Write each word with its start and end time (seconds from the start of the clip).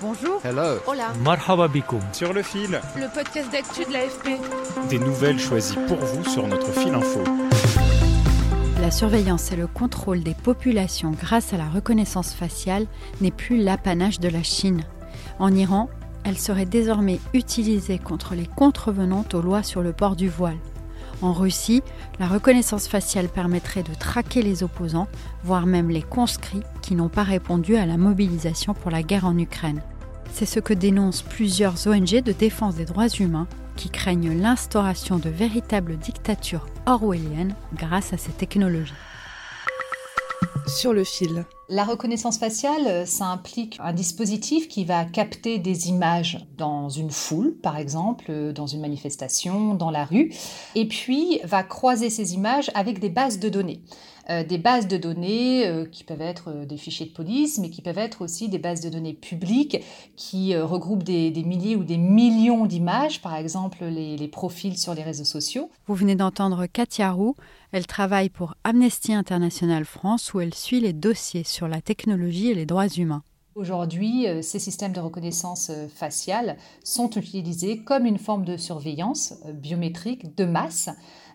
Bonjour. 0.00 0.40
Hello. 0.44 0.78
Hola. 0.86 1.12
Marhaba 1.24 1.66
bikoum. 1.68 2.00
Sur 2.12 2.32
le 2.32 2.42
fil, 2.42 2.80
Le 2.96 3.12
podcast 3.12 3.50
d'actu 3.50 3.84
de 3.84 3.92
l'AFP. 3.92 4.38
des 4.88 4.98
nouvelles 4.98 5.38
choisies 5.40 5.76
pour 5.88 5.96
vous 5.98 6.24
sur 6.24 6.46
notre 6.46 6.70
fil 6.72 6.94
info. 6.94 7.20
La 8.80 8.90
surveillance 8.90 9.50
et 9.50 9.56
le 9.56 9.66
contrôle 9.66 10.22
des 10.22 10.34
populations 10.34 11.10
grâce 11.10 11.52
à 11.52 11.56
la 11.56 11.68
reconnaissance 11.68 12.32
faciale 12.32 12.86
n'est 13.20 13.32
plus 13.32 13.58
l'apanage 13.62 14.20
de 14.20 14.28
la 14.28 14.42
Chine. 14.42 14.82
En 15.40 15.52
Iran, 15.54 15.90
elle 16.24 16.38
serait 16.38 16.64
désormais 16.66 17.18
utilisée 17.34 17.98
contre 17.98 18.34
les 18.34 18.46
contrevenantes 18.46 19.34
aux 19.34 19.42
lois 19.42 19.62
sur 19.64 19.82
le 19.82 19.92
port 19.92 20.14
du 20.16 20.28
voile. 20.28 20.58
En 21.20 21.32
Russie, 21.32 21.82
la 22.20 22.28
reconnaissance 22.28 22.86
faciale 22.86 23.28
permettrait 23.28 23.82
de 23.82 23.94
traquer 23.94 24.42
les 24.42 24.62
opposants, 24.62 25.08
voire 25.42 25.66
même 25.66 25.90
les 25.90 26.02
conscrits 26.02 26.62
qui 26.80 26.94
n'ont 26.94 27.08
pas 27.08 27.24
répondu 27.24 27.76
à 27.76 27.86
la 27.86 27.96
mobilisation 27.96 28.72
pour 28.72 28.90
la 28.90 29.02
guerre 29.02 29.26
en 29.26 29.36
Ukraine. 29.36 29.82
C'est 30.32 30.46
ce 30.46 30.60
que 30.60 30.74
dénoncent 30.74 31.22
plusieurs 31.22 31.86
ONG 31.86 32.22
de 32.22 32.32
défense 32.32 32.76
des 32.76 32.84
droits 32.84 33.08
humains 33.08 33.48
qui 33.76 33.90
craignent 33.90 34.40
l'instauration 34.40 35.18
de 35.18 35.30
véritables 35.30 35.96
dictatures 35.96 36.66
orwelliennes 36.86 37.54
grâce 37.74 38.12
à 38.12 38.16
ces 38.16 38.32
technologies. 38.32 38.92
Sur 40.66 40.92
le 40.92 41.04
fil. 41.04 41.44
La 41.70 41.84
reconnaissance 41.84 42.38
faciale, 42.38 43.06
ça 43.06 43.26
implique 43.26 43.76
un 43.80 43.92
dispositif 43.92 44.68
qui 44.68 44.86
va 44.86 45.04
capter 45.04 45.58
des 45.58 45.90
images 45.90 46.46
dans 46.56 46.88
une 46.88 47.10
foule, 47.10 47.54
par 47.56 47.76
exemple, 47.76 48.52
dans 48.54 48.66
une 48.66 48.80
manifestation, 48.80 49.74
dans 49.74 49.90
la 49.90 50.06
rue, 50.06 50.32
et 50.74 50.88
puis 50.88 51.40
va 51.44 51.62
croiser 51.62 52.08
ces 52.08 52.32
images 52.32 52.70
avec 52.74 53.00
des 53.00 53.10
bases 53.10 53.38
de 53.38 53.50
données. 53.50 53.82
Euh, 54.30 54.44
des 54.44 54.58
bases 54.58 54.86
de 54.88 54.98
données 54.98 55.66
euh, 55.66 55.86
qui 55.86 56.04
peuvent 56.04 56.20
être 56.20 56.50
euh, 56.50 56.66
des 56.66 56.76
fichiers 56.76 57.06
de 57.06 57.12
police, 57.12 57.58
mais 57.58 57.70
qui 57.70 57.80
peuvent 57.80 57.96
être 57.96 58.20
aussi 58.20 58.50
des 58.50 58.58
bases 58.58 58.82
de 58.82 58.90
données 58.90 59.14
publiques 59.14 59.82
qui 60.16 60.54
euh, 60.54 60.66
regroupent 60.66 61.02
des, 61.02 61.30
milliers 61.46 61.76
ou 61.76 61.84
des 61.84 61.96
millions 61.96 62.66
d'images, 62.66 63.22
par 63.22 63.34
exemple 63.36 63.86
les, 63.86 64.28
profils 64.28 64.76
sur 64.76 64.92
les 64.92 65.02
réseaux 65.02 65.24
sociaux. 65.24 65.70
Vous 65.86 65.94
venez 65.94 66.14
d'entendre 66.14 66.66
Katia 66.66 67.10
Roux. 67.10 67.36
Elle 67.72 67.86
travaille 67.86 68.28
pour 68.28 68.54
Amnesty 68.64 69.14
International 69.14 69.86
France 69.86 70.34
où 70.34 70.40
elle 70.40 70.52
suit 70.52 70.80
les 70.80 70.92
dossiers 70.92 71.44
la 71.66 71.80
technologie 71.80 72.50
et 72.50 72.54
les 72.54 72.66
droits 72.66 72.88
humains. 72.88 73.22
Aujourd'hui, 73.58 74.28
euh, 74.28 74.40
ces 74.40 74.60
systèmes 74.60 74.92
de 74.92 75.00
reconnaissance 75.00 75.70
euh, 75.70 75.88
faciale 75.88 76.56
sont 76.84 77.10
utilisés 77.10 77.78
comme 77.78 78.06
une 78.06 78.18
forme 78.18 78.44
de 78.44 78.56
surveillance 78.56 79.34
euh, 79.46 79.52
biométrique 79.52 80.36
de 80.36 80.44
masse 80.44 80.90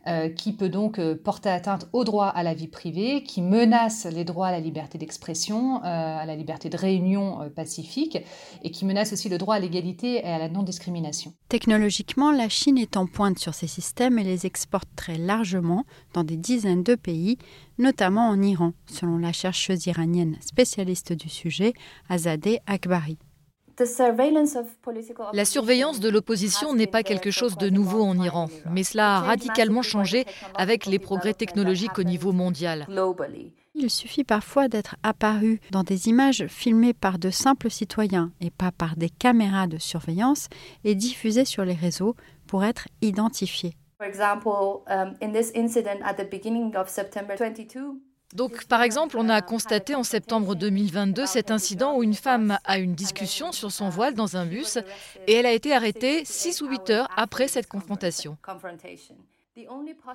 euh, 0.05 0.27
qui 0.27 0.51
peut 0.51 0.67
donc 0.67 0.99
euh, 0.99 1.15
porter 1.15 1.49
atteinte 1.49 1.87
au 1.93 2.03
droit 2.03 2.27
à 2.27 2.43
la 2.43 2.53
vie 2.53 2.67
privée, 2.67 3.23
qui 3.23 3.41
menace 3.41 4.05
les 4.05 4.25
droits 4.25 4.47
à 4.47 4.51
la 4.51 4.59
liberté 4.59 4.97
d'expression, 4.97 5.77
euh, 5.77 5.81
à 5.83 6.25
la 6.25 6.35
liberté 6.35 6.69
de 6.69 6.75
réunion 6.75 7.49
pacifique 7.55 8.17
et 8.63 8.71
qui 8.71 8.85
menace 8.85 9.13
aussi 9.13 9.29
le 9.29 9.37
droit 9.37 9.55
à 9.55 9.59
l'égalité 9.59 10.15
et 10.15 10.27
à 10.27 10.39
la 10.39 10.49
non-discrimination. 10.49 11.33
Technologiquement, 11.47 12.31
la 12.31 12.49
Chine 12.49 12.77
est 12.77 12.97
en 12.97 13.07
pointe 13.07 13.39
sur 13.39 13.53
ces 13.53 13.67
systèmes 13.67 14.19
et 14.19 14.23
les 14.25 14.45
exporte 14.45 14.89
très 14.97 15.17
largement 15.17 15.85
dans 16.13 16.25
des 16.25 16.37
dizaines 16.37 16.83
de 16.83 16.95
pays, 16.95 17.37
notamment 17.77 18.27
en 18.27 18.41
Iran, 18.41 18.73
selon 18.87 19.17
la 19.17 19.31
chercheuse 19.31 19.85
iranienne 19.85 20.35
spécialiste 20.41 21.13
du 21.13 21.29
sujet, 21.29 21.73
Azadeh 22.09 22.59
Akbari. 22.67 23.17
La 25.33 25.45
surveillance 25.45 25.99
de 25.99 26.09
l'opposition 26.09 26.73
n'est 26.73 26.87
pas 26.87 27.03
quelque 27.03 27.31
chose 27.31 27.57
de 27.57 27.69
nouveau 27.69 28.01
en 28.01 28.21
Iran, 28.21 28.49
mais 28.69 28.83
cela 28.83 29.17
a 29.17 29.19
radicalement 29.21 29.81
changé 29.81 30.25
avec 30.55 30.85
les 30.85 30.99
progrès 30.99 31.33
technologiques 31.33 31.97
au 31.97 32.03
niveau 32.03 32.31
mondial. 32.31 32.87
Il 33.75 33.89
suffit 33.89 34.23
parfois 34.23 34.67
d'être 34.67 34.95
apparu 35.01 35.59
dans 35.71 35.81
des 35.81 36.07
images 36.07 36.45
filmées 36.47 36.93
par 36.93 37.17
de 37.17 37.31
simples 37.31 37.71
citoyens 37.71 38.31
et 38.39 38.51
pas 38.51 38.71
par 38.71 38.95
des 38.95 39.09
caméras 39.09 39.65
de 39.65 39.79
surveillance 39.79 40.47
et 40.83 40.93
diffusées 40.93 41.45
sur 41.45 41.65
les 41.65 41.73
réseaux 41.73 42.15
pour 42.45 42.63
être 42.63 42.87
identifié. 43.01 43.73
Donc, 48.33 48.65
par 48.65 48.81
exemple, 48.81 49.17
on 49.17 49.29
a 49.29 49.41
constaté 49.41 49.93
en 49.95 50.03
septembre 50.03 50.55
2022 50.55 51.25
cet 51.25 51.51
incident 51.51 51.95
où 51.97 52.03
une 52.03 52.15
femme 52.15 52.57
a 52.65 52.79
une 52.79 52.95
discussion 52.95 53.51
sur 53.51 53.71
son 53.71 53.89
voile 53.89 54.15
dans 54.15 54.37
un 54.37 54.45
bus 54.45 54.79
et 55.27 55.33
elle 55.33 55.45
a 55.45 55.51
été 55.51 55.73
arrêtée 55.73 56.25
6 56.25 56.61
ou 56.61 56.67
8 56.67 56.89
heures 56.89 57.07
après 57.15 57.47
cette 57.47 57.67
confrontation. 57.67 58.37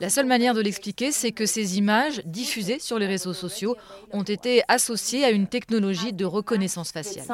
La 0.01 0.11
seule 0.11 0.27
manière 0.27 0.53
de 0.53 0.61
l'expliquer, 0.61 1.13
c'est 1.13 1.31
que 1.31 1.47
ces 1.47 1.79
images 1.79 2.21
diffusées 2.25 2.81
sur 2.81 2.99
les 2.99 3.07
réseaux 3.07 3.35
sociaux 3.35 3.77
ont 4.13 4.25
été 4.25 4.63
associées 4.67 5.25
à 5.25 5.31
une 5.31 5.47
technologie 5.47 6.13
de 6.13 6.25
reconnaissance 6.25 6.91
faciale. 6.91 7.25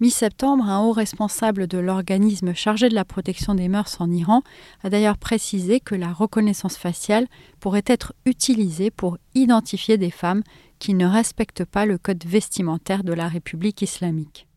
Mi-septembre, 0.00 0.64
un 0.64 0.80
haut 0.80 0.92
responsable 0.92 1.68
de 1.68 1.78
l'organisme 1.78 2.52
chargé 2.52 2.88
de 2.88 2.94
la 2.94 3.04
protection 3.04 3.54
des 3.54 3.68
mœurs 3.68 4.00
en 4.00 4.10
Iran 4.10 4.42
a 4.82 4.90
d'ailleurs 4.90 5.18
précisé 5.18 5.78
que 5.78 5.94
la 5.94 6.12
reconnaissance 6.12 6.76
faciale 6.76 7.28
pourrait 7.60 7.84
être 7.86 8.12
utilisée 8.26 8.90
pour 8.90 9.18
identifier 9.36 9.96
des 9.96 10.10
femmes 10.10 10.42
qui 10.80 10.94
ne 10.94 11.06
respectent 11.06 11.64
pas 11.64 11.86
le 11.86 11.96
code 11.96 12.24
vestimentaire 12.26 13.04
de 13.04 13.12
la 13.12 13.28
République 13.28 13.82
islamique. 13.82 14.48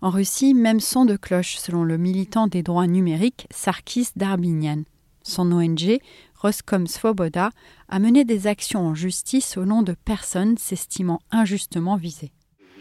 En 0.00 0.08
Russie, 0.08 0.54
même 0.54 0.80
son 0.80 1.04
de 1.04 1.16
cloche 1.16 1.56
selon 1.58 1.84
le 1.84 1.98
militant 1.98 2.46
des 2.46 2.62
droits 2.62 2.86
numériques 2.86 3.46
Sarkis 3.50 4.08
Darbinian. 4.16 4.84
Son 5.22 5.52
ONG, 5.52 5.98
Roscom 6.34 6.86
Svoboda, 6.86 7.50
a 7.88 7.98
mené 7.98 8.24
des 8.24 8.46
actions 8.46 8.86
en 8.86 8.94
justice 8.94 9.58
au 9.58 9.66
nom 9.66 9.82
de 9.82 9.92
personnes 9.92 10.56
s'estimant 10.56 11.20
injustement 11.30 11.96
visées. 11.96 12.32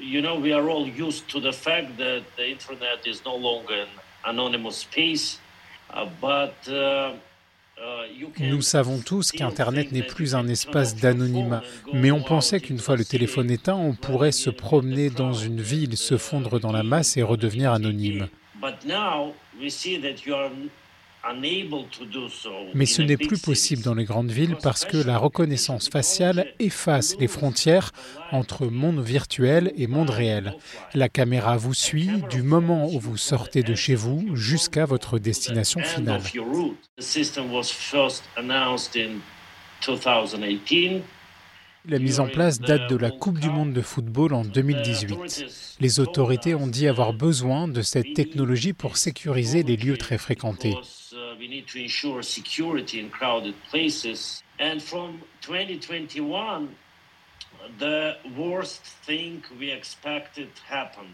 You 0.08 0.22
know, 0.22 0.40
we 0.40 0.54
are 0.54 0.70
all 0.70 0.88
used 0.88 1.28
to 1.30 1.40
the 1.40 1.52
fact 1.52 1.98
that 1.98 2.24
the 2.38 2.50
internet 2.50 3.06
is 3.06 3.22
no 3.26 3.36
longer 3.36 3.82
an 3.82 3.88
anonymous 4.26 4.78
space, 4.78 5.40
uh, 5.94 6.06
but 6.22 6.56
uh, 6.70 7.14
uh, 7.80 8.40
Nous 8.40 8.62
savons 8.62 9.00
tous 9.00 9.32
qu'Internet 9.32 9.92
n'est 9.92 10.02
plus 10.02 10.34
un 10.34 10.48
espace 10.48 10.96
d'anonymat, 10.96 11.62
mais 11.94 12.12
on 12.12 12.22
pensait 12.22 12.60
qu'une 12.60 12.80
fois 12.80 12.96
le 12.96 13.06
téléphone 13.06 13.52
éteint, 13.52 13.76
on 13.76 13.94
pourrait 13.94 14.32
se 14.32 14.50
promener 14.50 15.10
dans 15.10 15.34
une 15.34 15.62
ville, 15.62 15.96
se 15.96 16.18
fondre 16.18 16.60
dans 16.60 16.72
la 16.72 16.84
masse 16.84 17.18
et 17.18 17.24
redevenir 17.24 17.72
anonyme. 17.74 18.28
Mais 22.74 22.86
ce 22.86 23.02
n'est 23.02 23.18
plus 23.18 23.40
possible 23.40 23.82
dans 23.84 23.94
les 23.96 24.06
grandes 24.06 24.32
villes 24.32 24.56
parce 24.62 24.86
que 24.86 24.98
la 24.98 25.18
reconnaissance 25.18 25.90
faciale 25.90 26.48
efface 26.60 27.16
les 27.20 27.28
frontières 27.28 27.92
entre 28.32 28.68
monde 28.68 29.00
virtuel 29.02 29.74
et 29.78 29.88
monde 29.88 30.10
réel. 30.10 30.56
La 30.94 31.10
caméra 31.10 31.58
vous 31.58 31.74
suit 31.74 32.10
du 32.30 32.42
moment 32.42 32.88
où 32.94 33.00
vous 33.00 33.18
sortez 33.18 33.64
de 33.64 33.76
chez 33.76 33.96
vous 33.96 34.36
jusqu'à 34.36 34.86
votre 34.86 35.20
destination 35.20 35.82
finale. 35.82 36.22
of 36.22 36.34
your 36.34 36.48
route. 36.48 36.78
The 36.98 37.04
system 37.04 37.52
was 37.52 37.66
first 37.66 38.24
announced 38.38 38.96
in 38.96 39.20
2018. 39.86 41.04
La 41.90 42.00
mise 42.00 42.20
en 42.20 42.28
place 42.28 42.60
date 42.60 42.90
de 42.90 42.98
la 42.98 43.12
Coupe 43.12 43.40
du 43.40 43.50
Monde 43.50 43.72
de 43.72 43.82
football 43.82 44.34
en 44.34 44.44
2018. 44.44 45.78
Les 45.80 46.00
autorités 46.02 46.54
ont 46.54 46.68
dit 46.68 46.86
avoir 46.86 47.14
besoin 47.14 47.70
de 47.70 47.82
cette 47.82 48.14
technologie 48.14 48.74
pour 48.74 48.98
sécuriser 48.98 49.64
les 49.64 49.78
lieux 49.78 49.96
très 49.96 50.18
fréquentés. 50.18 50.76
We 51.40 51.48
need 51.48 51.68
to 51.68 51.80
ensure 51.80 52.24
security 52.24 53.00
in 53.00 53.10
crowded 53.10 53.56
places. 53.70 54.44
And 54.60 54.80
from 54.82 55.22
2021, 55.42 56.70
the 57.80 58.18
worst 58.36 58.82
thing 59.06 59.44
we 59.60 59.72
expected 59.72 60.50
happened. 60.68 61.14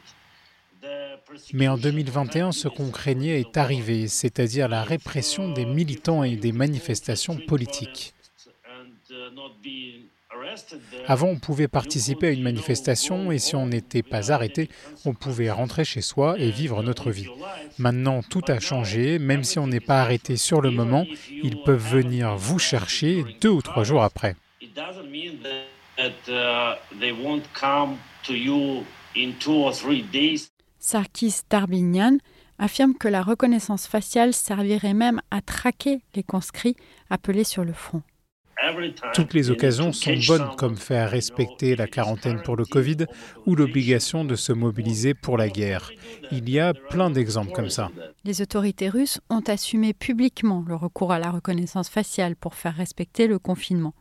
Mais 1.54 1.68
en 1.68 1.78
persecution 1.78 1.78
2021, 1.78 2.52
ce 2.52 2.68
qu'on 2.68 2.92
craignait 2.92 3.40
est 3.40 3.58
arrivé, 3.58 4.08
c'est-à-dire 4.08 4.68
la 4.68 4.84
répression 4.84 5.52
des 5.52 5.66
militants 5.66 6.24
et 6.24 6.36
des 6.36 6.52
manifestations 6.52 7.38
politiques. 7.48 8.14
Avant, 11.08 11.28
on 11.28 11.40
pouvait 11.40 11.68
participer 11.68 12.28
à 12.28 12.32
une 12.32 12.44
manifestation 12.44 13.32
et 13.32 13.40
si 13.40 13.56
on 13.56 13.68
n'était 13.68 14.04
pas 14.04 14.32
arrêté, 14.32 14.70
on 15.06 15.14
pouvait 15.14 15.52
rentrer 15.52 15.86
chez 15.86 16.02
soi 16.02 16.36
et 16.40 16.52
vivre 16.52 16.84
notre 16.84 17.12
vie. 17.12 17.28
Maintenant, 17.78 18.22
tout 18.22 18.44
a 18.48 18.60
changé. 18.60 19.20
Même 19.20 19.44
si 19.44 19.60
on 19.60 19.68
n'est 19.68 19.80
pas 19.80 20.02
arrêté 20.02 20.38
sur 20.38 20.62
le 20.62 20.72
moment, 20.72 21.06
ils 21.30 21.62
peuvent 21.64 21.94
venir 21.94 22.36
vous 22.36 22.60
chercher 22.60 23.24
deux 23.42 23.50
ou 23.50 23.62
trois 23.62 23.84
jours 23.84 24.04
après. 24.04 24.36
Sarkis 30.80 31.42
Darbignan 31.50 32.18
affirme 32.60 32.94
que 32.96 33.08
la 33.08 33.22
reconnaissance 33.22 33.88
faciale 33.88 34.34
servirait 34.34 34.94
même 34.94 35.22
à 35.32 35.42
traquer 35.42 36.02
les 36.16 36.24
conscrits 36.24 36.76
appelés 37.10 37.44
sur 37.44 37.64
le 37.64 37.74
front. 37.74 38.04
Toutes 39.14 39.34
les 39.34 39.50
occasions 39.50 39.92
sont 39.92 40.16
bonnes, 40.28 40.50
comme 40.58 40.78
faire 40.78 41.10
respecter 41.10 41.76
la 41.76 41.88
quarantaine 41.88 42.42
pour 42.42 42.56
le 42.56 42.66
Covid 42.66 43.06
ou 43.46 43.56
l'obligation 43.56 44.26
de 44.26 44.36
se 44.36 44.54
mobiliser 44.54 45.14
pour 45.14 45.38
la 45.38 45.50
guerre. 45.50 45.92
Il 46.32 46.50
y 46.50 46.60
a 46.60 46.74
plein 46.74 47.10
d'exemples 47.10 47.52
comme 47.52 47.70
ça. 47.70 47.92
Les 48.24 48.42
autorités 48.42 48.90
russes 48.90 49.20
ont 49.30 49.44
assumé 49.48 49.94
publiquement 49.94 50.64
le 50.68 50.76
recours 50.76 51.12
à 51.12 51.20
la 51.20 51.32
reconnaissance 51.32 51.90
faciale 51.90 52.36
pour 52.36 52.56
faire 52.56 52.76
respecter 52.76 53.28
le 53.28 53.40
confinement, 53.40 53.94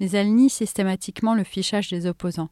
mais 0.00 0.10
elles 0.10 0.34
nient 0.34 0.48
systématiquement 0.48 1.34
le 1.34 1.44
fichage 1.44 1.88
des 1.88 2.06
opposants. 2.06 2.50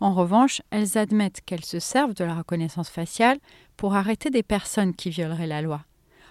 En 0.00 0.14
revanche, 0.14 0.62
elles 0.70 0.98
admettent 0.98 1.42
qu'elles 1.44 1.64
se 1.64 1.78
servent 1.78 2.14
de 2.14 2.24
la 2.24 2.34
reconnaissance 2.34 2.90
faciale 2.90 3.38
pour 3.76 3.94
arrêter 3.94 4.30
des 4.30 4.42
personnes 4.42 4.94
qui 4.94 5.10
violeraient 5.10 5.46
la 5.46 5.62
loi. 5.62 5.84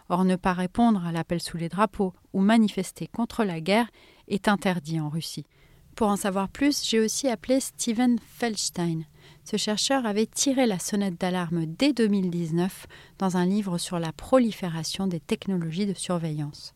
Or, 0.10 0.26
ne 0.26 0.36
pas 0.36 0.54
répondre 0.54 1.06
à 1.06 1.12
l'appel 1.12 1.40
sous 1.40 1.58
les 1.58 1.70
drapeaux 1.70 2.14
ou 2.34 2.42
manifester 2.42 3.08
contre 3.08 3.44
la 3.44 3.62
guerre 3.62 3.88
est 4.30 4.48
interdit 4.48 5.00
en 5.00 5.10
Russie. 5.10 5.46
Pour 5.96 6.08
en 6.08 6.16
savoir 6.16 6.48
plus, 6.48 6.86
j'ai 6.88 7.00
aussi 7.00 7.28
appelé 7.28 7.60
Steven 7.60 8.18
Feldstein. 8.38 9.04
Ce 9.44 9.58
chercheur 9.58 10.06
avait 10.06 10.28
tiré 10.28 10.66
la 10.66 10.80
sonnette 10.80 11.20
d'alarme 11.20 11.66
dès 11.66 11.92
2019 11.92 12.88
dans 13.18 13.36
un 13.36 13.46
livre 13.46 13.78
sur 13.78 14.00
la 14.00 14.14
prolifération 14.14 15.08
des 15.08 15.20
technologies 15.20 15.86
de 15.86 15.94
surveillance. 15.94 16.74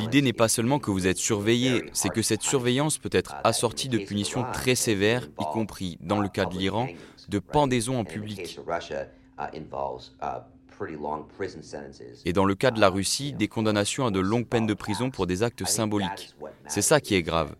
L'idée 0.00 0.22
n'est 0.22 0.32
pas 0.32 0.48
seulement 0.48 0.78
que 0.78 0.90
vous 0.90 1.06
êtes 1.06 1.18
surveillé, 1.18 1.84
c'est 1.92 2.08
que 2.08 2.22
cette 2.22 2.42
surveillance 2.42 2.98
peut 2.98 3.10
être 3.12 3.34
assortie 3.44 3.88
de 3.88 3.98
punitions 3.98 4.44
très 4.52 4.76
sévères, 4.76 5.28
y 5.38 5.44
compris, 5.52 5.98
dans 6.00 6.20
le 6.20 6.28
cas 6.28 6.46
de 6.46 6.56
l'Iran, 6.56 6.88
de 7.28 7.38
pendaison 7.38 7.98
en 7.98 8.04
public. 8.04 8.58
Et 12.24 12.32
dans 12.32 12.44
le 12.44 12.54
cas 12.54 12.70
de 12.70 12.80
la 12.80 12.88
Russie, 12.88 13.32
des 13.32 13.48
condamnations 13.48 14.06
à 14.06 14.10
de 14.10 14.20
longues 14.20 14.46
peines 14.46 14.66
de 14.66 14.74
prison 14.74 15.10
pour 15.10 15.26
des 15.26 15.42
actes 15.42 15.64
symboliques. 15.64 16.34
C'est 16.68 16.82
ça 16.82 17.00
qui 17.00 17.14
est 17.14 17.22
grave. 17.22 17.54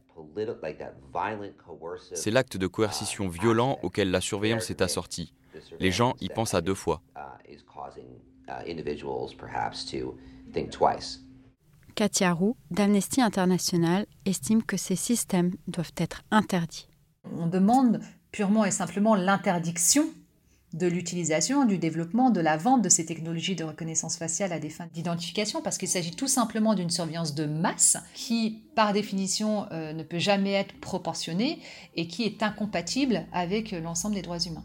C'est 2.14 2.30
l'acte 2.30 2.56
de 2.56 2.66
coercition 2.66 3.28
violent 3.28 3.78
auquel 3.82 4.10
la 4.10 4.20
surveillance 4.20 4.70
est 4.70 4.82
assortie. 4.82 5.32
Les 5.78 5.90
gens 5.90 6.14
y 6.20 6.28
pensent 6.28 6.54
à 6.54 6.60
deux 6.60 6.74
fois. 6.74 7.02
Katia 11.94 12.32
Roux, 12.32 12.56
d'Amnesty 12.70 13.20
International, 13.20 14.06
estime 14.24 14.62
que 14.62 14.76
ces 14.76 14.96
systèmes 14.96 15.52
doivent 15.66 15.92
être 15.96 16.22
interdits. 16.30 16.88
On 17.36 17.46
demande 17.46 18.00
purement 18.32 18.64
et 18.64 18.70
simplement 18.70 19.14
l'interdiction 19.14 20.06
de 20.72 20.86
l'utilisation, 20.86 21.64
du 21.64 21.78
développement, 21.78 22.30
de 22.30 22.40
la 22.40 22.56
vente 22.56 22.82
de 22.82 22.88
ces 22.88 23.04
technologies 23.04 23.56
de 23.56 23.64
reconnaissance 23.64 24.16
faciale 24.16 24.52
à 24.52 24.58
des 24.58 24.70
fins 24.70 24.86
d'identification, 24.92 25.62
parce 25.62 25.78
qu'il 25.78 25.88
s'agit 25.88 26.12
tout 26.12 26.28
simplement 26.28 26.74
d'une 26.74 26.90
surveillance 26.90 27.34
de 27.34 27.46
masse 27.46 27.96
qui, 28.14 28.62
par 28.74 28.92
définition, 28.92 29.66
euh, 29.72 29.92
ne 29.92 30.02
peut 30.02 30.18
jamais 30.18 30.52
être 30.52 30.78
proportionnée 30.80 31.60
et 31.96 32.06
qui 32.06 32.24
est 32.24 32.42
incompatible 32.42 33.26
avec 33.32 33.72
l'ensemble 33.72 34.14
des 34.14 34.22
droits 34.22 34.38
humains. 34.38 34.64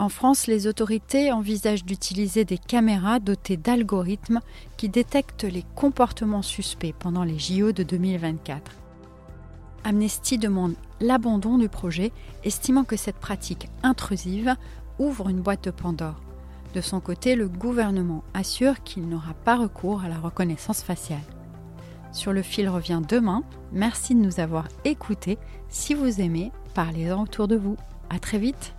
En 0.00 0.08
France, 0.08 0.46
les 0.46 0.68
autorités 0.68 1.32
envisagent 1.32 1.84
d'utiliser 1.84 2.44
des 2.44 2.58
caméras 2.58 3.18
dotées 3.18 3.56
d'algorithmes 3.56 4.40
qui 4.76 4.88
détectent 4.88 5.44
les 5.44 5.64
comportements 5.74 6.42
suspects 6.42 6.94
pendant 6.96 7.24
les 7.24 7.38
JO 7.38 7.72
de 7.72 7.82
2024. 7.82 8.70
Amnesty 9.82 10.38
demande 10.38 10.74
l'abandon 11.00 11.58
du 11.58 11.68
projet, 11.68 12.12
estimant 12.44 12.84
que 12.84 12.96
cette 12.96 13.16
pratique 13.16 13.68
intrusive 13.82 14.54
ouvre 14.98 15.28
une 15.28 15.40
boîte 15.40 15.64
de 15.64 15.70
Pandore. 15.70 16.20
De 16.74 16.80
son 16.80 17.00
côté, 17.00 17.34
le 17.34 17.48
gouvernement 17.48 18.24
assure 18.34 18.82
qu'il 18.82 19.08
n'aura 19.08 19.34
pas 19.34 19.56
recours 19.56 20.02
à 20.02 20.08
la 20.08 20.18
reconnaissance 20.18 20.82
faciale. 20.82 21.18
Sur 22.12 22.32
le 22.32 22.42
fil 22.42 22.68
revient 22.68 23.00
demain. 23.06 23.42
Merci 23.72 24.14
de 24.14 24.20
nous 24.20 24.40
avoir 24.40 24.68
écoutés. 24.84 25.38
Si 25.68 25.94
vous 25.94 26.20
aimez, 26.20 26.52
parlez-en 26.74 27.22
autour 27.22 27.48
de 27.48 27.56
vous. 27.56 27.76
À 28.10 28.18
très 28.18 28.38
vite. 28.38 28.74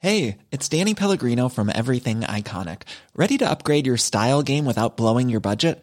Hey, 0.00 0.36
it's 0.52 0.68
Danny 0.68 0.94
Pellegrino 0.94 1.48
from 1.48 1.70
Everything 1.70 2.20
Iconic. 2.20 2.82
Ready 3.16 3.38
to 3.38 3.48
upgrade 3.48 3.86
your 3.86 3.96
style 3.96 4.42
game 4.42 4.66
without 4.66 4.98
blowing 4.98 5.30
your 5.30 5.40
budget? 5.40 5.82